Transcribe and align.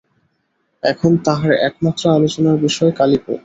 এখন 0.83 1.11
তাঁহার 1.25 1.51
একমাত্র 1.67 2.03
আলোচনার 2.11 2.57
বিষয় 2.57 2.91
কালীপদ। 2.91 3.37